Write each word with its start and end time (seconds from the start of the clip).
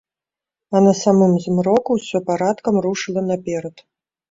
А 0.75 0.81
на 0.85 0.93
самым 1.01 1.35
змроку 1.43 1.99
ўсё 1.99 2.23
парадкам 2.31 2.83
рушыла 2.89 3.21
наперад. 3.31 3.89